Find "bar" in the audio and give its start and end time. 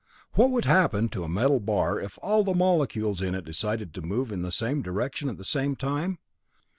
1.59-1.99